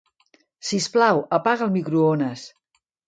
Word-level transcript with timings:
Sisplau, 0.69 1.21
apaga 1.39 1.67
el 1.67 1.75
microones. 1.77 2.47